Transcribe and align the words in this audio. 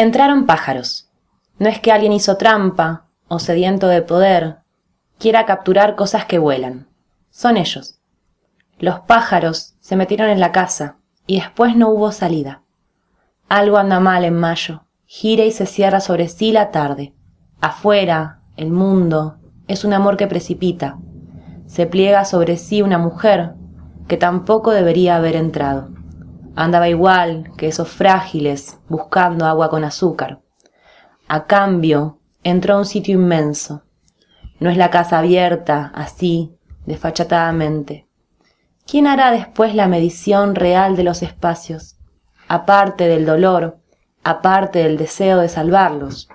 Entraron 0.00 0.46
pájaros. 0.46 1.10
No 1.58 1.68
es 1.68 1.78
que 1.78 1.92
alguien 1.92 2.14
hizo 2.14 2.38
trampa 2.38 3.04
o 3.28 3.38
sediento 3.38 3.86
de 3.86 4.00
poder 4.00 4.60
quiera 5.18 5.44
capturar 5.44 5.94
cosas 5.94 6.24
que 6.24 6.38
vuelan. 6.38 6.88
Son 7.28 7.58
ellos. 7.58 8.00
Los 8.78 9.00
pájaros 9.00 9.74
se 9.80 9.96
metieron 9.96 10.30
en 10.30 10.40
la 10.40 10.52
casa 10.52 10.96
y 11.26 11.38
después 11.38 11.76
no 11.76 11.90
hubo 11.90 12.12
salida. 12.12 12.62
Algo 13.50 13.76
anda 13.76 14.00
mal 14.00 14.24
en 14.24 14.40
mayo. 14.40 14.86
Gira 15.04 15.44
y 15.44 15.52
se 15.52 15.66
cierra 15.66 16.00
sobre 16.00 16.28
sí 16.28 16.50
la 16.50 16.70
tarde. 16.70 17.12
Afuera, 17.60 18.40
el 18.56 18.70
mundo, 18.70 19.36
es 19.68 19.84
un 19.84 19.92
amor 19.92 20.16
que 20.16 20.26
precipita. 20.26 20.96
Se 21.66 21.84
pliega 21.84 22.24
sobre 22.24 22.56
sí 22.56 22.80
una 22.80 22.96
mujer 22.96 23.52
que 24.08 24.16
tampoco 24.16 24.70
debería 24.70 25.16
haber 25.16 25.36
entrado. 25.36 25.90
Andaba 26.60 26.90
igual 26.90 27.52
que 27.56 27.68
esos 27.68 27.88
frágiles 27.88 28.78
buscando 28.86 29.46
agua 29.46 29.70
con 29.70 29.82
azúcar. 29.82 30.42
A 31.26 31.46
cambio, 31.46 32.18
entró 32.42 32.74
a 32.74 32.78
un 32.80 32.84
sitio 32.84 33.14
inmenso. 33.14 33.84
No 34.58 34.68
es 34.68 34.76
la 34.76 34.90
casa 34.90 35.20
abierta, 35.20 35.90
así, 35.94 36.54
desfachatadamente. 36.84 38.08
¿Quién 38.86 39.06
hará 39.06 39.30
después 39.30 39.74
la 39.74 39.88
medición 39.88 40.54
real 40.54 40.96
de 40.96 41.04
los 41.04 41.22
espacios? 41.22 41.96
Aparte 42.46 43.08
del 43.08 43.24
dolor, 43.24 43.78
aparte 44.22 44.80
del 44.80 44.98
deseo 44.98 45.38
de 45.38 45.48
salvarlos. 45.48 46.28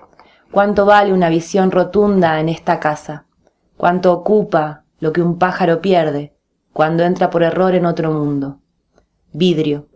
¿Cuánto 0.49 0.87
vale 0.87 1.13
una 1.13 1.29
visión 1.29 1.69
rotunda 1.69 2.39
en 2.39 2.49
esta 2.49 2.79
casa? 2.79 3.27
¿Cuánto 3.77 4.11
ocupa 4.11 4.85
lo 4.99 5.13
que 5.13 5.21
un 5.21 5.37
pájaro 5.37 5.81
pierde 5.81 6.35
cuando 6.73 7.03
entra 7.03 7.29
por 7.29 7.43
error 7.43 7.75
en 7.75 7.85
otro 7.85 8.11
mundo? 8.11 8.57
Vidrio, 9.31 9.87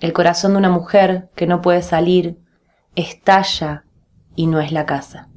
el 0.00 0.12
corazón 0.12 0.52
de 0.52 0.58
una 0.58 0.70
mujer 0.70 1.28
que 1.34 1.46
no 1.46 1.62
puede 1.62 1.82
salir 1.82 2.38
estalla 2.94 3.84
y 4.34 4.46
no 4.46 4.60
es 4.60 4.72
la 4.72 4.86
casa. 4.86 5.28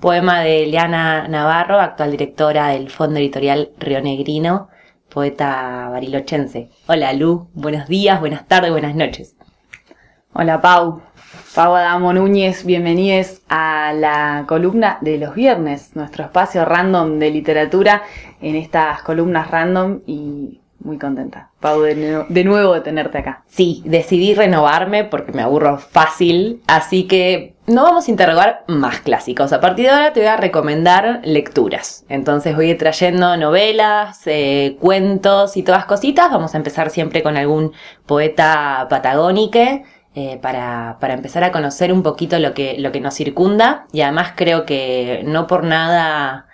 Poema 0.00 0.40
de 0.40 0.66
Leana 0.66 1.26
Navarro, 1.28 1.80
actual 1.80 2.10
directora 2.10 2.68
del 2.68 2.90
Fondo 2.90 3.18
Editorial 3.18 3.70
Río 3.78 4.00
Negrino, 4.00 4.68
poeta 5.08 5.88
barilochense. 5.90 6.70
Hola 6.86 7.12
Lu, 7.12 7.48
buenos 7.54 7.88
días, 7.88 8.20
buenas 8.20 8.46
tardes, 8.46 8.70
buenas 8.70 8.94
noches. 8.94 9.36
Hola 10.32 10.60
Pau, 10.60 11.00
Pau 11.54 11.74
Adamo 11.74 12.12
Núñez, 12.12 12.66
bienvenidos 12.66 13.40
a 13.48 13.94
la 13.94 14.44
columna 14.46 14.98
de 15.00 15.16
los 15.16 15.34
viernes, 15.34 15.96
nuestro 15.96 16.24
espacio 16.24 16.66
random 16.66 17.18
de 17.18 17.30
literatura 17.30 18.02
en 18.42 18.56
estas 18.56 19.02
columnas 19.02 19.50
random 19.50 20.00
y 20.06 20.60
muy 20.80 20.98
contenta, 20.98 21.50
Pau, 21.60 21.80
de, 21.80 22.44
nuevo 22.44 22.74
de 22.74 22.80
tenerte 22.80 23.18
acá. 23.18 23.42
Sí, 23.46 23.82
decidí 23.84 24.34
renovarme 24.34 25.04
porque 25.04 25.32
me 25.32 25.42
aburro 25.42 25.78
fácil, 25.78 26.62
así 26.66 27.04
que 27.04 27.56
no 27.66 27.82
vamos 27.82 28.06
a 28.06 28.10
interrogar 28.10 28.64
más 28.68 29.00
clásicos. 29.00 29.52
A 29.52 29.60
partir 29.60 29.86
de 29.86 29.92
ahora 29.92 30.12
te 30.12 30.20
voy 30.20 30.28
a 30.28 30.36
recomendar 30.36 31.20
lecturas. 31.24 32.04
Entonces 32.08 32.54
voy 32.54 32.68
a 32.68 32.70
ir 32.70 32.78
trayendo 32.78 33.36
novelas, 33.36 34.22
eh, 34.26 34.76
cuentos 34.80 35.56
y 35.56 35.62
todas 35.62 35.86
cositas. 35.86 36.30
Vamos 36.30 36.54
a 36.54 36.58
empezar 36.58 36.90
siempre 36.90 37.22
con 37.22 37.36
algún 37.36 37.72
poeta 38.06 38.86
patagónico. 38.88 39.58
Eh, 40.18 40.38
para, 40.40 40.96
para, 40.98 41.12
empezar 41.12 41.44
a 41.44 41.52
conocer 41.52 41.92
un 41.92 42.02
poquito 42.02 42.38
lo 42.38 42.54
que, 42.54 42.78
lo 42.78 42.90
que 42.90 43.00
nos 43.00 43.12
circunda 43.12 43.86
y 43.92 44.00
además 44.00 44.32
creo 44.34 44.64
que 44.64 45.20
no 45.26 45.46
por 45.46 45.62
nada 45.62 46.46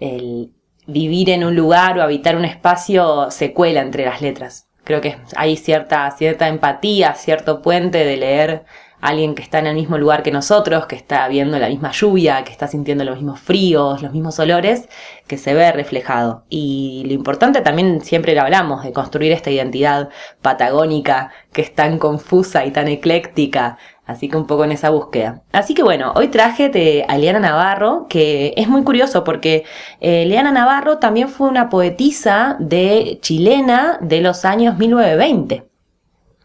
el, 0.00 0.54
vivir 0.88 1.30
en 1.30 1.44
un 1.44 1.54
lugar 1.54 1.98
o 1.98 2.02
habitar 2.02 2.34
un 2.34 2.44
espacio 2.44 3.30
se 3.30 3.52
cuela 3.52 3.82
entre 3.82 4.04
las 4.04 4.20
letras. 4.20 4.68
Creo 4.82 5.00
que 5.00 5.18
hay 5.36 5.56
cierta, 5.56 6.10
cierta 6.12 6.48
empatía, 6.48 7.14
cierto 7.14 7.60
puente 7.60 8.04
de 8.04 8.16
leer 8.16 8.64
alguien 9.00 9.34
que 9.34 9.42
está 9.42 9.58
en 9.58 9.66
el 9.66 9.74
mismo 9.74 9.98
lugar 9.98 10.22
que 10.22 10.32
nosotros, 10.32 10.86
que 10.86 10.96
está 10.96 11.28
viendo 11.28 11.58
la 11.58 11.68
misma 11.68 11.92
lluvia, 11.92 12.42
que 12.42 12.50
está 12.50 12.66
sintiendo 12.66 13.04
los 13.04 13.16
mismos 13.16 13.38
fríos, 13.38 14.02
los 14.02 14.12
mismos 14.12 14.38
olores, 14.38 14.88
que 15.26 15.38
se 15.38 15.54
ve 15.54 15.70
reflejado. 15.72 16.44
Y 16.48 17.04
lo 17.06 17.12
importante 17.12 17.60
también 17.60 18.00
siempre 18.00 18.34
lo 18.34 18.40
hablamos, 18.40 18.82
de 18.82 18.92
construir 18.92 19.32
esta 19.32 19.50
identidad 19.50 20.08
patagónica 20.42 21.30
que 21.52 21.62
es 21.62 21.74
tan 21.74 21.98
confusa 21.98 22.64
y 22.64 22.70
tan 22.70 22.88
ecléctica. 22.88 23.78
Así 24.08 24.26
que 24.30 24.38
un 24.38 24.46
poco 24.46 24.64
en 24.64 24.72
esa 24.72 24.88
búsqueda. 24.88 25.42
Así 25.52 25.74
que 25.74 25.82
bueno, 25.82 26.14
hoy 26.16 26.28
traje 26.28 26.70
de 26.70 27.04
a 27.06 27.38
Navarro, 27.38 28.06
que 28.08 28.54
es 28.56 28.66
muy 28.66 28.82
curioso 28.82 29.22
porque 29.22 29.64
eh, 30.00 30.26
Navarro 30.42 30.96
también 30.96 31.28
fue 31.28 31.46
una 31.46 31.68
poetisa 31.68 32.56
de 32.58 33.18
chilena 33.20 33.98
de 34.00 34.22
los 34.22 34.46
años 34.46 34.78
1920. 34.78 35.68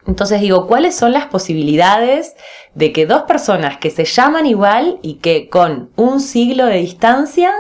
Entonces 0.06 0.42
digo, 0.42 0.68
¿cuáles 0.68 0.94
son 0.94 1.14
las 1.14 1.28
posibilidades 1.28 2.36
de 2.74 2.92
que 2.92 3.06
dos 3.06 3.22
personas 3.22 3.78
que 3.78 3.92
se 3.92 4.04
llaman 4.04 4.46
igual 4.46 5.00
y 5.02 5.16
que 5.16 5.48
con 5.48 5.90
un 5.96 6.20
siglo 6.20 6.66
de 6.66 6.80
distancia 6.80 7.54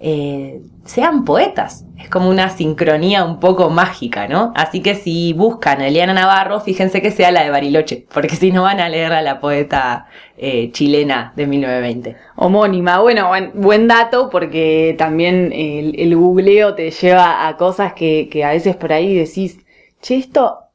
eh, 0.00 0.62
sean 0.86 1.24
poetas? 1.24 1.84
Es 1.98 2.08
como 2.08 2.30
una 2.30 2.48
sincronía 2.48 3.24
un 3.24 3.38
poco 3.38 3.68
mágica, 3.68 4.26
¿no? 4.26 4.52
Así 4.56 4.80
que 4.80 4.94
si 4.94 5.34
buscan 5.34 5.80
a 5.82 5.88
Eliana 5.88 6.14
Navarro, 6.14 6.60
fíjense 6.60 7.02
que 7.02 7.10
sea 7.10 7.30
la 7.30 7.42
de 7.44 7.50
Bariloche, 7.50 8.06
porque 8.12 8.34
si 8.36 8.50
no 8.50 8.62
van 8.62 8.80
a 8.80 8.88
leer 8.88 9.12
a 9.12 9.20
la 9.20 9.40
poeta 9.40 10.06
eh, 10.38 10.70
chilena 10.72 11.34
de 11.36 11.46
1920. 11.46 12.16
Homónima, 12.36 13.00
bueno, 13.00 13.30
buen, 13.54 13.88
dato 13.88 14.30
porque 14.30 14.94
también 14.96 15.52
el, 15.52 16.16
googleo 16.16 16.74
te 16.74 16.90
lleva 16.90 17.46
a 17.46 17.56
cosas 17.58 17.92
que, 17.92 18.28
que 18.32 18.42
a 18.44 18.50
veces 18.50 18.76
por 18.76 18.94
ahí 18.94 19.14
decís, 19.14 19.58
che, 20.00 20.16
esto 20.16 20.69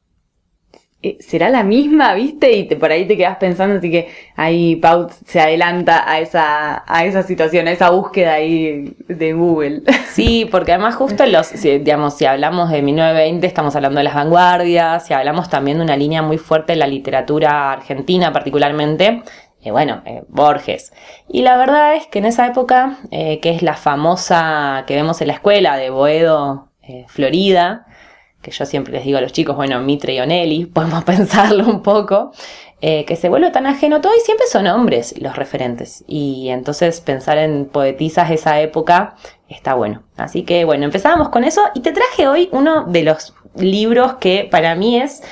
¿será 1.20 1.50
la 1.50 1.62
misma, 1.62 2.14
viste? 2.14 2.52
Y 2.52 2.64
te, 2.64 2.76
por 2.76 2.90
ahí 2.90 3.06
te 3.06 3.16
quedas 3.16 3.36
pensando, 3.36 3.76
así 3.76 3.90
que 3.90 4.08
ahí 4.36 4.76
Pau 4.76 5.08
se 5.26 5.40
adelanta 5.40 6.10
a 6.10 6.20
esa, 6.20 6.84
a 6.86 7.04
esa 7.04 7.22
situación, 7.22 7.68
a 7.68 7.72
esa 7.72 7.90
búsqueda 7.90 8.34
ahí 8.34 8.94
de 9.08 9.32
Google. 9.32 9.82
Sí, 10.16 10.48
porque 10.50 10.72
además 10.72 10.94
justo 10.94 11.26
los, 11.26 11.52
digamos, 11.62 12.16
si 12.16 12.24
hablamos 12.24 12.70
de 12.70 12.80
1920 12.80 13.46
estamos 13.46 13.76
hablando 13.76 13.98
de 13.98 14.04
las 14.04 14.14
vanguardias, 14.14 15.06
si 15.06 15.12
hablamos 15.12 15.50
también 15.50 15.76
de 15.76 15.84
una 15.84 15.96
línea 15.96 16.22
muy 16.22 16.38
fuerte 16.38 16.72
en 16.72 16.78
la 16.78 16.86
literatura 16.86 17.72
argentina 17.72 18.32
particularmente, 18.32 19.22
eh, 19.62 19.70
bueno, 19.70 20.00
eh, 20.06 20.22
Borges. 20.28 20.94
Y 21.28 21.42
la 21.42 21.58
verdad 21.58 21.96
es 21.96 22.06
que 22.06 22.20
en 22.20 22.24
esa 22.24 22.46
época, 22.46 22.96
que 23.10 23.38
es 23.42 23.60
la 23.60 23.74
famosa 23.74 24.84
que 24.86 24.94
vemos 24.94 25.20
en 25.20 25.26
la 25.26 25.34
escuela 25.34 25.76
de 25.76 25.90
Boedo, 25.90 26.70
Florida, 27.08 27.84
que 28.46 28.52
yo 28.52 28.64
siempre 28.64 28.92
les 28.92 29.04
digo 29.04 29.18
a 29.18 29.20
los 29.20 29.32
chicos, 29.32 29.56
bueno, 29.56 29.80
Mitre 29.80 30.14
y 30.14 30.20
Onelli, 30.20 30.66
podemos 30.72 31.02
pensarlo 31.02 31.66
un 31.66 31.82
poco, 31.82 32.30
eh, 32.80 33.04
que 33.04 33.16
se 33.16 33.28
vuelve 33.28 33.50
tan 33.50 33.66
ajeno 33.66 34.00
todo 34.00 34.14
y 34.16 34.20
siempre 34.20 34.46
son 34.46 34.68
hombres 34.68 35.20
los 35.20 35.34
referentes. 35.34 36.04
Y 36.06 36.48
entonces 36.50 37.00
pensar 37.00 37.38
en 37.38 37.64
poetisas 37.66 38.28
de 38.28 38.36
esa 38.36 38.60
época 38.60 39.16
está 39.48 39.74
bueno. 39.74 40.04
Así 40.16 40.44
que 40.44 40.64
bueno, 40.64 40.84
empezábamos 40.84 41.30
con 41.30 41.42
eso 41.42 41.60
y 41.74 41.80
te 41.80 41.90
traje 41.90 42.28
hoy 42.28 42.48
uno 42.52 42.84
de 42.84 43.02
los 43.02 43.34
libros 43.56 44.14
que 44.20 44.46
para 44.48 44.76
mí 44.76 45.00
es 45.00 45.24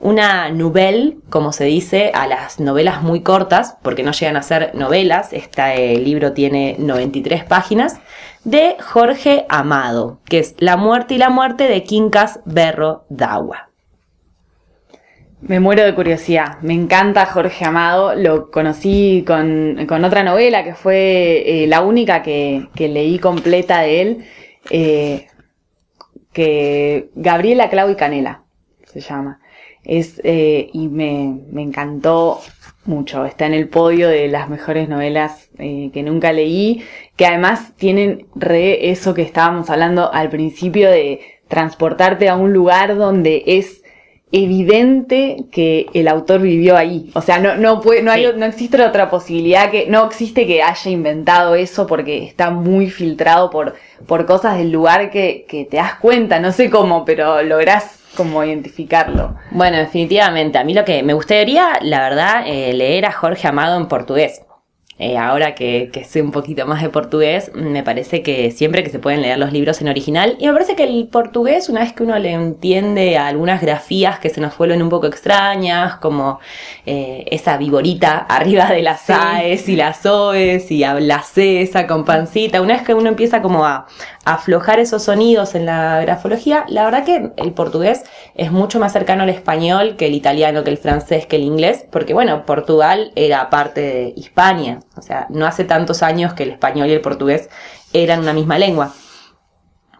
una 0.00 0.50
nouvelle, 0.50 1.16
como 1.30 1.52
se 1.52 1.64
dice, 1.64 2.12
a 2.14 2.26
las 2.26 2.60
novelas 2.60 3.02
muy 3.02 3.22
cortas, 3.22 3.78
porque 3.82 4.02
no 4.02 4.12
llegan 4.12 4.36
a 4.36 4.42
ser 4.42 4.74
novelas. 4.74 5.32
Este 5.32 5.96
libro 5.96 6.34
tiene 6.34 6.76
93 6.78 7.44
páginas 7.44 7.98
de 8.50 8.76
Jorge 8.80 9.44
Amado, 9.50 10.20
que 10.24 10.38
es 10.38 10.54
La 10.58 10.78
muerte 10.78 11.14
y 11.14 11.18
la 11.18 11.28
muerte 11.28 11.68
de 11.68 11.82
Quincas 11.84 12.40
Berro 12.46 13.04
Dagua. 13.10 13.68
Me 15.42 15.60
muero 15.60 15.84
de 15.84 15.94
curiosidad, 15.94 16.58
me 16.62 16.72
encanta 16.72 17.26
Jorge 17.26 17.66
Amado, 17.66 18.14
lo 18.14 18.50
conocí 18.50 19.22
con, 19.26 19.78
otra 20.02 20.22
novela 20.22 20.64
que 20.64 20.74
fue 20.74 21.44
eh, 21.44 21.66
la 21.66 21.82
única 21.82 22.22
que, 22.22 22.68
leí 22.74 23.18
completa 23.18 23.80
de 23.82 24.00
él, 24.00 24.24
eh, 24.70 25.26
que 26.32 27.10
Gabriela, 27.14 27.68
Clau 27.68 27.90
y 27.90 27.96
Canela 27.96 28.44
se 28.86 29.00
llama. 29.00 29.40
Es, 29.88 30.20
eh, 30.22 30.70
y 30.72 30.86
me, 30.86 31.40
me, 31.50 31.62
encantó 31.62 32.40
mucho. 32.84 33.24
Está 33.24 33.46
en 33.46 33.54
el 33.54 33.68
podio 33.68 34.08
de 34.08 34.28
las 34.28 34.48
mejores 34.48 34.88
novelas 34.88 35.48
eh, 35.58 35.90
que 35.92 36.04
nunca 36.04 36.32
leí, 36.32 36.84
que 37.16 37.26
además 37.26 37.72
tienen 37.76 38.26
re 38.36 38.90
eso 38.90 39.14
que 39.14 39.22
estábamos 39.22 39.70
hablando 39.70 40.12
al 40.12 40.28
principio 40.28 40.90
de 40.90 41.20
transportarte 41.48 42.28
a 42.28 42.36
un 42.36 42.52
lugar 42.52 42.96
donde 42.96 43.42
es 43.46 43.82
evidente 44.30 45.36
que 45.50 45.86
el 45.94 46.08
autor 46.08 46.42
vivió 46.42 46.76
ahí. 46.76 47.10
O 47.14 47.22
sea, 47.22 47.38
no, 47.38 47.56
no, 47.56 47.80
puede, 47.80 48.02
no, 48.02 48.10
hay, 48.12 48.30
no 48.36 48.44
existe 48.44 48.82
otra 48.82 49.08
posibilidad 49.08 49.70
que, 49.70 49.86
no 49.86 50.06
existe 50.06 50.46
que 50.46 50.62
haya 50.62 50.90
inventado 50.90 51.54
eso 51.54 51.86
porque 51.86 52.24
está 52.24 52.50
muy 52.50 52.90
filtrado 52.90 53.50
por, 53.50 53.74
por 54.06 54.26
cosas 54.26 54.58
del 54.58 54.70
lugar 54.70 55.10
que, 55.10 55.46
que 55.48 55.64
te 55.64 55.78
das 55.78 55.94
cuenta, 55.94 56.40
no 56.40 56.52
sé 56.52 56.68
cómo, 56.68 57.04
pero 57.04 57.42
lográs 57.42 57.98
como 58.18 58.42
identificarlo. 58.42 59.36
Bueno, 59.52 59.78
definitivamente. 59.78 60.58
A 60.58 60.64
mí 60.64 60.74
lo 60.74 60.84
que 60.84 61.04
me 61.04 61.14
gustaría, 61.14 61.78
la 61.80 62.00
verdad, 62.00 62.42
eh, 62.46 62.74
leer 62.74 63.06
a 63.06 63.12
Jorge 63.12 63.46
Amado 63.46 63.78
en 63.78 63.86
portugués. 63.86 64.42
Eh, 64.98 65.16
ahora 65.16 65.54
que, 65.54 65.90
que, 65.92 66.04
sé 66.04 66.22
un 66.22 66.32
poquito 66.32 66.66
más 66.66 66.82
de 66.82 66.88
portugués, 66.88 67.52
me 67.54 67.82
parece 67.84 68.22
que 68.22 68.50
siempre 68.50 68.82
que 68.82 68.90
se 68.90 68.98
pueden 68.98 69.22
leer 69.22 69.38
los 69.38 69.52
libros 69.52 69.80
en 69.80 69.88
original, 69.88 70.36
y 70.40 70.46
me 70.46 70.52
parece 70.52 70.74
que 70.74 70.84
el 70.84 71.06
portugués, 71.06 71.68
una 71.68 71.80
vez 71.80 71.92
que 71.92 72.02
uno 72.02 72.18
le 72.18 72.32
entiende 72.32 73.16
algunas 73.16 73.60
grafías 73.60 74.18
que 74.18 74.28
se 74.28 74.40
nos 74.40 74.56
vuelven 74.58 74.82
un 74.82 74.88
poco 74.88 75.06
extrañas, 75.06 75.96
como 75.96 76.40
eh, 76.84 77.24
esa 77.30 77.56
viborita 77.56 78.18
arriba 78.28 78.66
de 78.66 78.82
las 78.82 79.08
AES 79.08 79.68
y 79.68 79.76
las 79.76 80.04
OES 80.04 80.70
y 80.70 80.78
la 80.80 81.22
C 81.22 81.62
esa 81.62 81.86
con 81.86 82.04
pancita, 82.04 82.60
una 82.60 82.74
vez 82.74 82.82
que 82.82 82.94
uno 82.94 83.08
empieza 83.08 83.40
como 83.40 83.64
a, 83.64 83.86
aflojar 84.24 84.78
esos 84.78 85.04
sonidos 85.04 85.54
en 85.54 85.64
la 85.64 86.00
grafología, 86.02 86.66
la 86.68 86.84
verdad 86.84 87.04
que 87.04 87.30
el 87.36 87.52
portugués 87.52 88.04
es 88.34 88.52
mucho 88.52 88.78
más 88.78 88.92
cercano 88.92 89.22
al 89.22 89.30
español 89.30 89.96
que 89.96 90.06
el 90.06 90.14
italiano, 90.14 90.64
que 90.64 90.70
el 90.70 90.76
francés, 90.76 91.26
que 91.26 91.36
el 91.36 91.42
inglés, 91.42 91.86
porque 91.90 92.12
bueno, 92.12 92.44
Portugal 92.44 93.10
era 93.14 93.48
parte 93.48 93.80
de 93.80 94.12
Hispania, 94.16 94.80
o 94.98 95.02
sea, 95.02 95.26
no 95.30 95.46
hace 95.46 95.64
tantos 95.64 96.02
años 96.02 96.34
que 96.34 96.42
el 96.42 96.50
español 96.50 96.88
y 96.88 96.92
el 96.92 97.00
portugués 97.00 97.48
eran 97.92 98.20
una 98.20 98.32
misma 98.32 98.58
lengua. 98.58 98.92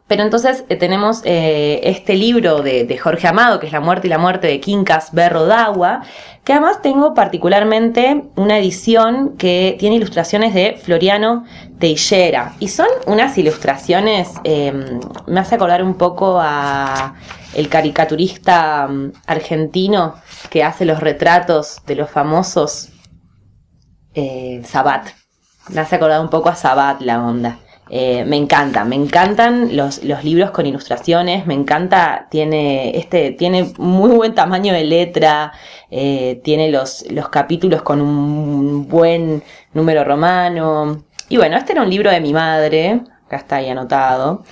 Pero 0.09 0.23
entonces 0.23 0.65
eh, 0.71 0.77
tenemos 0.77 1.21
eh, 1.25 1.81
este 1.85 2.15
libro 2.15 2.63
de, 2.63 2.99
Jorge 2.99 3.29
Amado, 3.29 3.61
que 3.61 3.67
es 3.67 3.73
La 3.73 3.81
muerte 3.81 4.07
y 4.07 4.11
la 4.11 4.17
muerte 4.17 4.47
de 4.47 4.59
Quincas 4.59 5.13
Berro 5.13 5.45
d'Agua, 5.45 6.01
que 6.45 6.55
además 6.55 6.81
tengo 6.81 7.13
particularmente 7.13 8.25
una 8.35 8.59
edición 8.59 9.37
que 9.37 9.77
tiene 9.79 9.97
ilustraciones 9.97 10.55
de 10.55 10.81
Floriano 10.83 11.45
Teixeira. 11.79 12.55
Y 12.59 12.69
son 12.69 12.89
unas 13.07 13.37
ilustraciones, 13.37 14.31
em, 14.45 14.99
me 15.27 15.41
hace 15.41 15.57
acordar 15.57 15.83
un 15.83 15.95
poco 15.95 16.39
a 16.41 17.15
el 17.55 17.69
caricaturista 17.69 18.89
mm, 18.89 19.13
argentino 19.27 20.15
que 20.49 20.65
hace 20.65 20.87
los 20.87 21.01
retratos 21.01 21.83
de 21.87 21.97
los 21.97 22.11
famosos 22.11 22.91
eh, 24.19 24.63
Sabat. 24.65 25.09
Me 25.71 25.81
hace 25.81 25.97
acordar 25.97 26.21
un 26.21 26.31
poco 26.31 26.49
a 26.49 26.57
Sabat 26.57 27.01
la 27.03 27.23
onda. 27.25 27.59
Eh, 27.91 28.25
me 28.27 28.37
encanta, 28.37 28.85
me 28.85 28.97
encantan 28.97 29.75
los, 29.77 30.03
libros 30.03 30.51
con 30.51 30.67
ilustraciones, 30.67 31.47
me 31.47 31.55
encanta, 31.55 32.27
tiene, 32.31 32.99
este, 32.99 33.31
tiene 33.31 33.73
muy 33.79 34.11
buen 34.11 34.35
tamaño 34.35 34.75
de 34.75 34.85
letra, 34.85 35.53
eh, 35.91 36.41
tiene 36.45 36.71
los, 36.71 37.11
los 37.11 37.31
capítulos 37.31 37.81
con 37.83 38.03
un 38.03 38.89
buen 38.89 39.43
número 39.73 40.05
romano. 40.05 41.05
Y 41.31 41.37
bueno, 41.39 41.57
este 41.57 41.73
era 41.73 41.83
un 41.83 41.91
libro 41.91 42.11
de 42.11 42.21
mi 42.21 42.33
madre, 42.33 43.01
acá 43.27 43.37
está 43.37 43.57
ahí 43.57 43.71
anotado. 43.71 44.45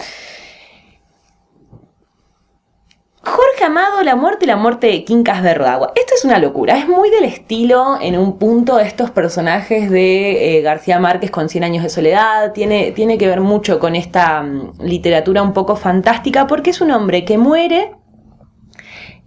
Jorge 3.22 3.64
Amado, 3.64 4.02
La 4.04 4.14
muerte 4.14 4.44
y 4.44 4.48
la 4.48 4.56
muerte 4.56 4.86
de 4.86 5.04
Quincas 5.04 5.42
Verdagua. 5.42 5.92
Es 6.16 6.24
una 6.24 6.38
locura, 6.38 6.78
es 6.78 6.88
muy 6.88 7.10
del 7.10 7.24
estilo 7.24 7.98
en 8.00 8.18
un 8.18 8.38
punto 8.38 8.76
de 8.76 8.84
estos 8.84 9.10
personajes 9.10 9.90
de 9.90 10.56
eh, 10.56 10.62
García 10.62 10.98
Márquez 10.98 11.30
con 11.30 11.50
Cien 11.50 11.62
años 11.62 11.82
de 11.82 11.90
soledad, 11.90 12.52
tiene, 12.52 12.92
tiene 12.92 13.18
que 13.18 13.28
ver 13.28 13.42
mucho 13.42 13.78
con 13.78 13.94
esta 13.94 14.42
mm, 14.42 14.80
literatura 14.80 15.42
un 15.42 15.52
poco 15.52 15.76
fantástica 15.76 16.46
porque 16.46 16.70
es 16.70 16.80
un 16.80 16.90
hombre 16.90 17.26
que 17.26 17.36
muere, 17.36 17.92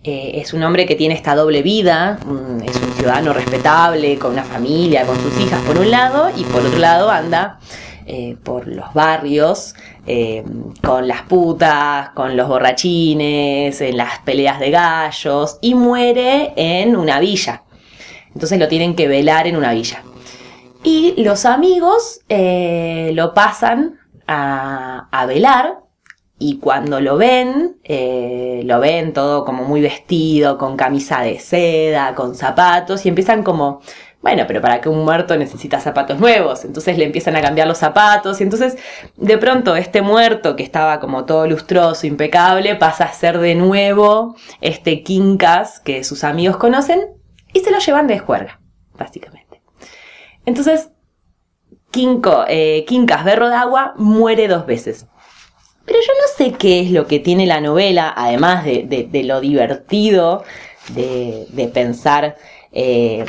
eh, 0.04 0.32
es 0.36 0.54
un 0.54 0.64
hombre 0.64 0.88
que 0.88 0.96
tiene 0.96 1.14
esta 1.14 1.36
doble 1.36 1.62
vida, 1.62 2.18
es 2.66 2.76
un 2.82 2.92
ciudadano 2.94 3.34
respetable, 3.34 4.18
con 4.18 4.32
una 4.32 4.44
familia, 4.44 5.06
con 5.06 5.16
sus 5.20 5.40
hijas 5.40 5.62
por 5.62 5.78
un 5.78 5.92
lado, 5.92 6.32
y 6.36 6.44
por 6.46 6.66
otro 6.66 6.80
lado 6.80 7.12
anda 7.12 7.60
eh, 8.12 8.38
por 8.44 8.68
los 8.68 8.92
barrios, 8.96 9.76
eh, 10.08 10.44
con 10.82 11.08
las 11.08 11.22
putas, 11.22 12.10
con 12.16 12.36
los 12.36 12.48
borrachines, 12.48 13.80
en 13.82 13.98
las 13.98 14.18
peleas 14.22 14.60
de 14.60 14.72
gallos, 14.72 15.60
y 15.62 15.76
muere 15.76 16.54
en 16.56 16.96
una 16.96 17.20
villa. 17.20 17.62
Entonces 18.34 18.58
lo 18.58 18.68
tienen 18.68 18.96
que 18.96 19.08
velar 19.08 19.46
en 19.46 19.56
una 19.56 19.74
villa. 19.74 20.02
Y 20.84 21.22
los 21.22 21.46
amigos 21.46 22.22
eh, 22.30 23.12
lo 23.14 23.36
pasan 23.36 24.00
a, 24.26 25.26
velar 25.28 25.82
y 26.40 26.58
cuando 26.58 27.02
lo 27.02 27.16
ven, 27.16 27.78
lo 28.66 28.80
ven 28.80 29.14
todo 29.14 29.46
como 29.46 29.66
muy 29.66 29.82
vestido, 29.82 30.58
con 30.58 30.78
camisa 30.78 31.22
de 31.22 31.38
seda, 31.38 32.16
con 32.16 32.34
zapatos, 32.34 33.06
y 33.06 33.10
empiezan 33.10 33.44
como 33.44 33.82
bueno, 34.22 34.44
pero 34.48 34.60
para 34.62 34.82
que 34.82 34.90
un 34.90 35.06
muerto 35.06 35.38
necesita 35.38 35.80
zapatos 35.80 36.20
nuevos, 36.20 36.66
entonces 36.66 36.98
le 36.98 37.06
empiezan 37.06 37.38
a 37.38 37.42
cambiar 37.42 37.68
los 37.68 37.78
zapatos 37.78 38.42
y 38.42 38.44
entonces 38.44 38.78
de 39.16 39.38
pronto 39.38 39.78
este 39.78 40.02
muerto 40.02 40.58
que 40.58 40.64
estaba 40.64 41.00
como 41.00 41.26
todo 41.26 41.48
lustroso, 41.48 42.06
impecable, 42.06 42.76
pasa 42.76 43.06
a 43.06 43.14
ser 43.14 43.40
de 43.40 43.56
nuevo 43.56 44.36
este 44.60 45.04
Quincas 45.04 45.80
que 45.80 46.04
sus 46.04 46.26
amigos 46.26 46.58
conocen 46.58 47.00
y 47.54 47.62
se 47.62 47.72
lo 47.72 47.80
llevan 47.80 48.08
de 48.08 48.20
juerga, 48.20 48.60
básicamente. 48.98 49.62
Entonces, 50.46 50.90
Quinco, 51.92 52.46
eh, 52.48 52.86
Quincas 52.88 53.24
Berro 53.24 53.50
de 53.50 53.56
Agua 53.56 53.94
muere 53.98 54.48
dos 54.48 54.66
veces. 54.66 55.08
Pero 55.86 56.00
yo 56.00 56.14
no 56.22 56.28
sé 56.38 56.58
qué 56.58 56.82
es 56.82 56.92
lo 56.92 57.08
que 57.08 57.20
tiene 57.20 57.48
la 57.48 57.62
novela, 57.62 58.14
además 58.16 58.64
de, 58.64 59.10
lo 59.26 59.40
divertido 59.40 60.44
de, 60.90 61.72
pensar 61.74 62.36
eh, 62.72 63.26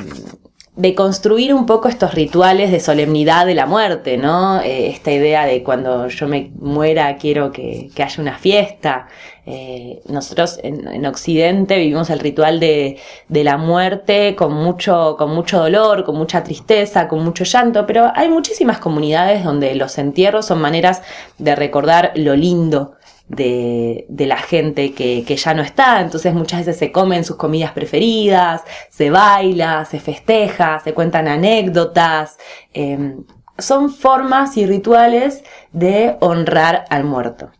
de 0.81 0.95
construir 0.95 1.53
un 1.53 1.67
poco 1.67 1.89
estos 1.89 2.15
rituales 2.15 2.71
de 2.71 2.81
solemnidad 2.81 3.45
de 3.45 3.55
la 3.55 3.67
muerte, 3.67 4.17
¿no? 4.17 4.63
Eh, 4.63 4.89
esta 4.89 5.13
idea 5.13 5.45
de 5.45 5.63
cuando 5.63 6.09
yo 6.09 6.27
me 6.27 6.53
muera 6.59 7.17
quiero 7.17 7.53
que, 7.53 7.91
haya 7.99 8.23
una 8.23 8.39
fiesta. 8.39 9.07
Eh, 9.45 10.01
nosotros 10.09 10.59
en, 10.63 11.05
Occidente 11.05 11.77
vivimos 11.77 12.09
el 12.09 12.19
ritual 12.19 12.61
de, 12.61 12.99
de, 13.29 13.45
la 13.45 13.59
muerte 13.59 14.35
con 14.37 14.55
mucho, 14.55 15.17
con 15.19 15.35
mucho 15.35 15.59
dolor, 15.59 16.05
con 16.05 16.17
mucha 16.17 16.43
tristeza, 16.43 17.09
con 17.09 17.23
mucho 17.23 17.45
llanto, 17.45 17.87
pero 17.87 18.11
hay 18.15 18.31
muchísimas 18.31 18.79
comunidades 18.79 19.45
donde 19.45 19.75
los 19.75 19.99
entierros 19.99 20.47
son 20.47 20.63
maneras 20.63 21.03
de 21.37 21.57
recordar 21.57 22.13
lo 22.15 22.37
lindo 22.37 22.93
de, 23.31 24.27
la 24.27 24.37
gente 24.37 24.93
que, 24.93 25.23
ya 25.25 25.55
no 25.55 25.63
está, 25.63 26.01
entonces 26.01 26.35
muchas 26.35 26.61
veces 26.61 26.77
se 26.77 26.93
comen 26.93 27.25
sus 27.25 27.37
comidas 27.37 27.73
preferidas, 27.73 28.63
se 28.91 29.11
baila, 29.11 29.85
se 29.85 30.01
festeja, 30.01 30.81
se 30.81 30.93
cuentan 30.93 31.29
anécdotas, 31.29 32.39
em, 32.73 33.25
son 33.61 33.91
formas 33.91 34.57
y 34.57 34.67
rituales 34.67 35.43
de 35.73 36.17
honrar 36.21 36.85
al 36.91 37.05
muerto. 37.05 37.51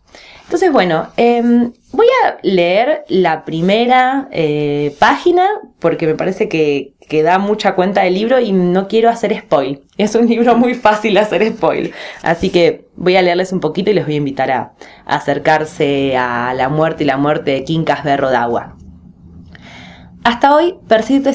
Entonces, 0.51 0.73
bueno, 0.73 1.07
em, 1.17 1.73
voy 1.93 2.09
a 2.25 2.39
leer 2.43 3.05
la 3.07 3.45
primera 3.45 4.27
eh, 4.33 4.97
página 4.99 5.47
porque 5.79 6.09
me 6.09 6.17
parece 6.17 6.49
que, 6.49 6.95
que, 7.09 7.23
da 7.23 7.39
mucha 7.39 7.77
cuenta 7.77 8.03
del 8.03 8.15
libro 8.15 8.41
y 8.41 8.51
no 8.51 8.89
quiero 8.89 9.09
hacer 9.11 9.33
spoil. 9.39 9.85
Es 9.97 10.17
un 10.17 10.27
libro 10.27 10.57
muy 10.57 10.75
fácil 10.75 11.17
hacer 11.19 11.47
spoil. 11.53 11.93
Así 12.23 12.51
que 12.51 12.89
voy 12.97 13.15
a 13.15 13.23
leerles 13.23 13.53
un 13.53 13.61
poquito 13.61 13.93
y 13.93 13.95
les 13.95 14.05
voy 14.05 14.15
a 14.15 14.17
invitar 14.17 14.51
a, 14.51 14.73
acercarse 15.07 16.17
a 16.17 16.53
la 16.55 16.69
muerte 16.69 17.05
y 17.05 17.07
la 17.07 17.17
muerte 17.17 17.53
de 17.53 17.63
Quincas 17.63 18.03
Berro 18.03 18.27
Agua. 18.31 18.77
Hasta 20.25 20.53
hoy 20.53 20.81
persiste, 20.89 21.33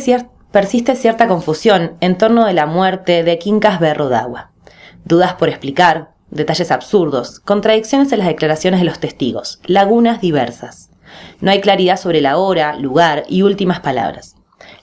persiste 0.51 0.93
cierta 0.97 1.29
confusión 1.29 1.95
en 2.01 2.17
torno 2.17 2.45
de 2.45 2.51
la 2.51 2.65
muerte 2.65 3.23
de 3.23 3.39
Quincas 3.39 3.79
Berro 3.79 4.13
Agua. 4.13 4.51
Dudas 5.05 5.35
por 5.35 5.49
explicar, 5.49 6.09
detalles 6.31 6.71
absurdos, 6.71 7.39
contradicciones 7.39 8.11
en 8.11 8.19
las 8.19 8.27
declaraciones 8.27 8.79
de 8.79 8.85
los 8.85 8.99
testigos, 8.99 9.59
lagunas 9.65 10.19
diversas. 10.19 10.89
No 11.39 11.51
hay 11.51 11.61
claridad 11.61 11.97
sobre 11.97 12.21
la 12.21 12.37
hora, 12.37 12.75
lugar 12.75 13.23
y 13.29 13.43
últimas 13.43 13.79
palabras. 13.79 14.35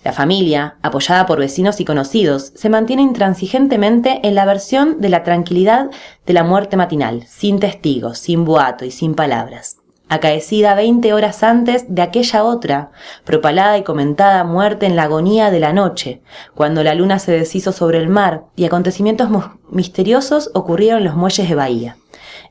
La 0.05 0.12
familia, 0.12 0.76
apoyada 0.83 1.26
por 1.26 1.38
vecinos 1.38 1.81
y 1.81 1.85
conocidos, 1.85 2.52
se 2.55 2.69
mantiene 2.69 3.02
intransigentemente 3.02 4.21
en 4.23 4.35
la 4.35 4.45
versión 4.45 5.00
de 5.00 5.09
la 5.09 5.25
tranquilidad 5.25 5.91
de 6.25 6.33
la 6.33 6.45
muerte 6.45 6.76
matinal, 6.76 7.25
sin 7.26 7.59
testigos, 7.59 8.19
sin 8.19 8.45
boato 8.45 8.85
y 8.85 8.91
sin 8.91 9.14
palabras 9.14 9.82
acaecida 10.14 10.75
veinte 10.75 11.14
horas 11.14 11.42
antes 11.42 11.87
de 11.88 12.02
aquella 12.02 12.45
otra, 12.45 12.90
propalada 13.25 13.78
y 13.78 13.83
comentada 13.83 14.45
muerte 14.45 14.85
en 14.85 14.95
la 14.95 15.04
agonía 15.04 15.50
de 15.50 15.59
la 15.59 15.73
noche, 15.73 16.23
cuando 16.54 16.85
la 16.85 16.95
luna 16.95 17.19
se 17.19 17.33
deshizo 17.33 17.73
sobre 17.73 17.97
el 17.97 18.11
mar 18.11 18.45
y 18.54 18.66
acontecimientos 18.66 19.31
misteriosos 19.71 20.50
ocurrieron 20.52 20.99
en 20.99 21.04
los 21.07 21.14
muelles 21.14 21.49
de 21.49 21.54
Bahía. 21.54 21.97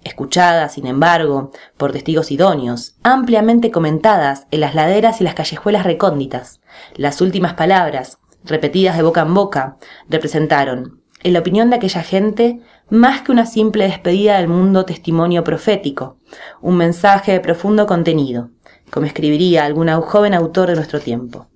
Escuchadas, 0.03 0.73
sin 0.73 0.87
embargo, 0.87 1.51
por 1.77 1.91
testigos 1.91 2.31
idóneos, 2.31 2.95
ampliamente 3.03 3.69
comentadas 3.69 4.47
en 4.49 4.61
las 4.61 4.73
laderas 4.73 5.21
y 5.21 5.23
las 5.23 5.35
callejuelas 5.35 5.83
recónditas. 5.83 6.61
Las 6.95 7.21
últimas 7.21 7.53
palabras, 7.53 8.17
repetidas 8.43 8.97
de 8.97 9.03
boca 9.03 9.21
en 9.21 9.35
boca, 9.35 9.77
representaron, 10.09 11.01
en 11.21 11.33
la 11.33 11.39
opinión 11.39 11.69
de 11.69 11.75
aquella 11.75 12.01
gente, 12.01 12.61
más 12.89 13.21
que 13.21 13.31
una 13.31 13.45
simple 13.45 13.83
despedida 13.83 14.37
del 14.37 14.47
mundo 14.47 14.85
testimonio 14.85 15.43
profético, 15.43 16.17
un 16.61 16.77
mensaje 16.77 17.31
de 17.31 17.39
profundo 17.39 17.87
contenido, 17.87 18.49
como 18.89 19.05
escribiría 19.05 19.65
algún 19.65 19.89
joven 20.01 20.33
autor 20.33 20.69
de 20.69 20.75
nuestro 20.75 20.99
tiempo. 20.99 21.47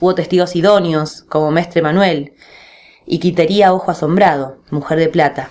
Hubo 0.00 0.14
testigos 0.14 0.56
idóneos, 0.56 1.22
como 1.22 1.50
Mestre 1.50 1.80
Manuel, 1.82 2.34
y 3.06 3.18
Quitería 3.18 3.72
Ojo 3.72 3.90
Asombrado, 3.90 4.58
Mujer 4.70 4.98
de 4.98 5.08
Plata. 5.08 5.50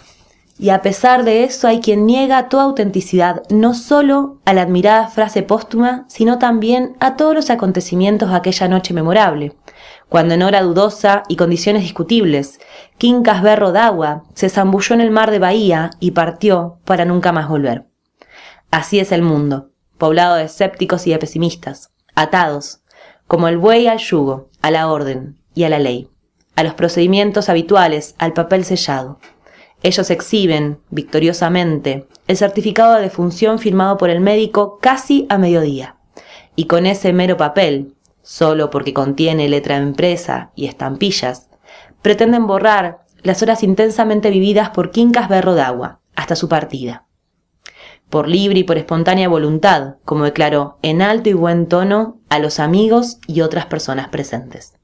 Y 0.60 0.70
a 0.70 0.82
pesar 0.82 1.24
de 1.24 1.44
eso 1.44 1.68
hay 1.68 1.80
quien 1.80 2.06
niega 2.06 2.48
toda 2.48 2.64
autenticidad 2.64 3.42
no 3.50 3.74
solo 3.74 4.40
a 4.46 4.54
la 4.54 4.62
admirada 4.62 5.08
frase 5.08 5.42
póstuma, 5.42 6.06
sino 6.08 6.38
también 6.38 6.96
a 7.00 7.16
todos 7.16 7.34
los 7.34 7.50
acontecimientos 7.50 8.30
de 8.30 8.36
aquella 8.36 8.68
noche 8.68 8.94
memorable, 8.94 9.56
cuando 10.10 10.36
en 10.36 10.44
hora 10.44 10.62
dudosa 10.62 11.24
y 11.28 11.38
condiciones 11.38 11.82
discutibles, 11.82 12.60
Quincas 13.00 13.42
Berro 13.42 13.72
d'Agua 13.72 14.24
se 14.36 14.50
zambulló 14.50 14.94
en 14.94 15.02
el 15.02 15.10
mar 15.10 15.32
de 15.32 15.40
Bahía 15.40 15.90
y 16.00 16.12
partió 16.12 16.78
para 16.86 17.04
nunca 17.04 17.32
más 17.32 17.50
volver. 17.50 17.88
Así 18.74 19.00
es 19.00 19.12
el 19.12 19.22
mundo, 19.22 19.70
poblado 20.00 20.34
de 20.34 20.46
escépticos 20.46 21.06
y 21.06 21.12
de 21.12 21.20
pesimistas, 21.20 21.92
atados, 22.16 22.80
como 23.28 23.48
el 23.48 23.60
buey 23.60 23.86
al 23.86 24.00
yugo, 24.00 24.50
a 24.64 24.72
la 24.72 24.88
orden 24.88 25.38
y 25.54 25.66
a 25.66 25.70
la 25.70 25.78
ley, 25.78 26.10
a 26.56 26.64
los 26.64 26.74
procedimientos 26.74 27.50
habituales, 27.50 28.16
al 28.18 28.34
papel 28.34 28.66
sellado. 28.66 29.20
Ellos 29.84 30.10
exhiben, 30.10 30.80
victoriosamente, 30.90 32.08
el 32.28 32.36
certificado 32.36 32.96
de 32.96 33.04
defunción 33.04 33.60
firmado 33.60 34.00
por 34.00 34.10
el 34.10 34.22
médico 34.22 34.80
casi 34.82 35.28
a 35.30 35.38
mediodía. 35.38 35.98
Y 36.56 36.66
con 36.66 36.88
ese 36.88 37.14
mero 37.14 37.38
papel, 37.38 37.94
solo 38.24 38.72
porque 38.72 38.92
contiene 38.92 39.50
letra 39.50 39.76
de 39.76 39.84
empresa 39.84 40.50
y 40.56 40.66
estampillas, 40.66 41.48
pretenden 42.02 42.48
borrar 42.48 43.06
las 43.22 43.44
horas 43.44 43.62
intensamente 43.62 44.32
vividas 44.32 44.72
por 44.72 44.90
Quincas 44.90 45.30
Berro 45.30 45.52
Agua 45.62 46.00
hasta 46.16 46.36
su 46.36 46.50
partida. 46.50 47.06
Por 48.14 48.28
libre 48.28 48.60
y 48.60 48.64
por 48.64 48.78
espontánea 48.78 49.28
voluntad, 49.28 49.96
como 50.06 50.26
declaró 50.26 50.78
en 50.84 51.02
alto 51.02 51.32
y 51.32 51.34
buen 51.34 51.68
tono 51.68 52.20
a 52.30 52.38
los 52.38 52.60
amigos 52.60 53.18
y 53.26 53.42
otras 53.42 53.66
personas 53.66 54.10
presentes. 54.10 54.76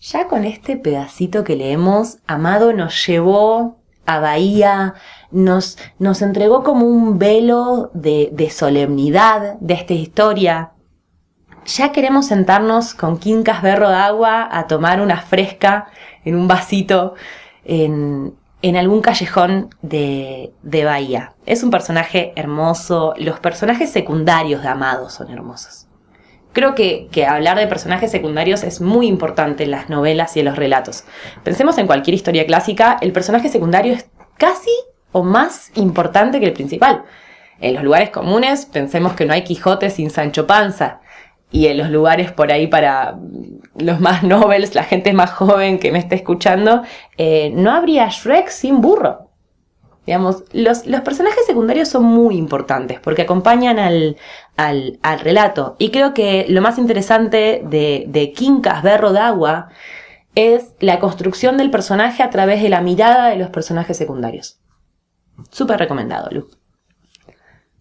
Ya 0.00 0.26
con 0.26 0.46
este 0.46 0.78
pedacito 0.78 1.44
que 1.44 1.56
leemos, 1.56 2.20
Amado 2.26 2.72
nos 2.72 3.06
llevó 3.06 3.82
a 4.06 4.18
Bahía, 4.18 4.94
nos, 5.30 5.76
nos 5.98 6.22
entregó 6.22 6.62
como 6.62 6.86
un 6.86 7.18
velo 7.18 7.90
de, 7.92 8.30
de 8.32 8.48
solemnidad 8.48 9.58
de 9.60 9.74
esta 9.74 9.92
historia, 9.92 10.72
ya 11.66 11.92
queremos 11.92 12.28
sentarnos 12.28 12.94
con 12.94 13.18
quincas 13.18 13.60
berro 13.60 13.90
de 13.90 13.96
agua 13.96 14.48
a 14.50 14.68
tomar 14.68 15.02
una 15.02 15.20
fresca 15.20 15.88
en 16.24 16.34
un 16.34 16.48
vasito 16.48 17.12
en, 17.66 18.32
en 18.64 18.78
algún 18.78 19.02
callejón 19.02 19.68
de, 19.82 20.54
de, 20.62 20.84
Bahía. 20.86 21.34
Es 21.44 21.62
un 21.62 21.70
personaje 21.70 22.32
hermoso, 22.34 23.12
los 23.18 23.38
personajes 23.38 23.90
secundarios 23.90 24.62
de 24.62 24.68
Amado 24.68 25.10
son 25.10 25.30
hermosos. 25.30 25.86
Creo 26.54 26.74
que, 26.74 27.08
que 27.12 27.26
hablar 27.26 27.58
de 27.58 27.66
personajes 27.66 28.10
secundarios 28.10 28.62
es 28.62 28.80
muy 28.80 29.06
importante 29.06 29.64
en 29.64 29.70
las 29.70 29.90
novelas 29.90 30.34
y 30.34 30.40
en 30.40 30.46
los 30.46 30.56
relatos. 30.56 31.04
Pensemos 31.42 31.76
en 31.76 31.86
cualquier 31.86 32.14
historia 32.14 32.46
clásica, 32.46 32.96
el 33.02 33.12
personaje 33.12 33.50
secundario 33.50 33.92
es 33.92 34.06
casi 34.38 34.70
o 35.12 35.22
más 35.22 35.70
importante 35.74 36.40
que 36.40 36.46
el 36.46 36.54
principal. 36.54 37.02
En 37.60 37.74
los 37.74 37.84
lugares 37.84 38.08
comunes 38.08 38.64
pensemos 38.64 39.12
que 39.12 39.26
no 39.26 39.34
hay 39.34 39.44
Quijote 39.44 39.90
sin 39.90 40.08
Sancho 40.08 40.46
Panza 40.46 41.00
y 41.50 41.66
en 41.66 41.76
los 41.76 41.90
lugares 41.90 42.32
por 42.32 42.50
ahí 42.50 42.66
para 42.66 43.18
los 43.78 44.00
más 44.00 44.22
nobles, 44.22 44.74
la 44.74 44.84
gente 44.84 45.12
más 45.12 45.30
joven 45.32 45.78
que 45.78 45.92
me 45.92 45.98
esté 45.98 46.16
escuchando, 46.16 46.82
eh, 47.16 47.52
no 47.54 47.70
habría 47.72 48.08
Shrek 48.08 48.48
sin 48.48 48.80
burro. 48.80 49.30
Digamos, 50.06 50.44
los, 50.52 50.86
los, 50.86 51.00
personajes 51.00 51.46
secundarios 51.46 51.88
son 51.88 52.04
muy 52.04 52.36
importantes 52.36 53.00
porque 53.00 53.22
acompañan 53.22 53.78
al, 53.78 54.16
al, 54.56 54.98
al 55.02 55.20
relato. 55.20 55.76
Y 55.78 55.90
creo 55.90 56.12
que 56.12 56.44
lo 56.48 56.60
más 56.60 56.76
interesante 56.76 57.62
de, 57.64 58.04
de 58.08 58.32
Quincas 58.32 58.82
Berro 58.82 59.14
de 59.14 59.20
Agua 59.20 59.70
es 60.34 60.74
la 60.80 61.00
construcción 61.00 61.56
del 61.56 61.70
personaje 61.70 62.22
a 62.22 62.28
través 62.28 62.62
de 62.62 62.68
la 62.68 62.82
mirada 62.82 63.28
de 63.28 63.36
los 63.36 63.48
personajes 63.48 63.96
secundarios. 63.96 64.60
Súper 65.50 65.78
recomendado, 65.78 66.28
Lu. 66.30 66.48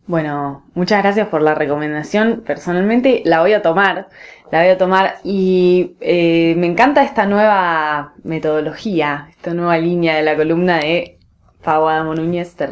Bueno, 0.06 0.66
muchas 0.74 1.02
gracias 1.02 1.30
por 1.30 1.42
la 1.42 1.56
recomendación. 1.56 2.44
Personalmente 2.46 3.22
la 3.26 3.40
voy 3.40 3.54
a 3.54 3.62
tomar, 3.62 4.10
la 4.52 4.62
voy 4.62 4.70
a 4.70 4.78
tomar 4.78 5.16
y 5.24 5.96
eh, 6.02 6.56
me 6.58 6.68
encanta 6.68 7.04
esta 7.04 7.26
nueva 7.26 8.14
metodología, 8.24 9.28
esta 9.30 9.54
nueva 9.54 9.78
línea 9.78 10.16
de 10.16 10.24
la 10.24 10.36
columna 10.36 10.80
de 10.80 11.20
Paula 11.64 11.96
Adamo 11.96 12.16
Núñez 12.16 12.56
te, 12.56 12.68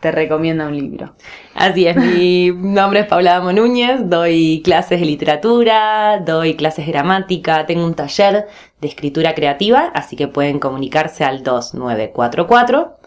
te, 0.00 0.12
recomienda 0.12 0.68
un 0.68 0.76
libro. 0.76 1.16
Así 1.54 1.86
es, 1.86 1.96
mi 1.96 2.50
nombre 2.52 3.00
es 3.00 3.06
Paula 3.06 3.36
Adamo 3.36 3.52
Núñez, 3.52 4.10
doy 4.10 4.60
clases 4.62 5.00
de 5.00 5.06
literatura, 5.06 6.20
doy 6.20 6.54
clases 6.54 6.84
de 6.84 6.92
gramática, 6.92 7.64
tengo 7.64 7.86
un 7.86 7.94
taller 7.94 8.46
de 8.82 8.88
escritura 8.88 9.34
creativa, 9.34 9.90
así 9.94 10.16
que 10.16 10.28
pueden 10.28 10.58
comunicarse 10.58 11.24
al 11.24 11.42
2944 11.42 12.98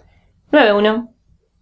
91 0.52 1.14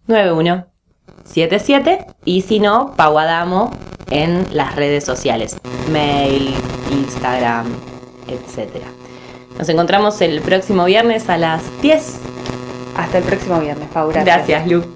91 0.06 0.75
77 1.24 2.06
y 2.24 2.42
si 2.42 2.60
no, 2.60 2.94
Paguadamo 2.96 3.70
en 4.10 4.46
las 4.52 4.76
redes 4.76 5.04
sociales, 5.04 5.56
mail, 5.90 6.54
Instagram, 6.90 7.66
etc. 8.28 8.70
Nos 9.58 9.68
encontramos 9.68 10.20
el 10.20 10.40
próximo 10.40 10.84
viernes 10.84 11.28
a 11.28 11.38
las 11.38 11.62
10. 11.82 12.20
Hasta 12.96 13.18
el 13.18 13.24
próximo 13.24 13.60
viernes, 13.60 13.88
Pau. 13.92 14.10
Gracias, 14.10 14.66
Lu. 14.66 14.95